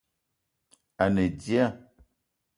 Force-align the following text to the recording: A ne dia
A 1.03 1.05
ne 1.13 1.25
dia 1.43 1.67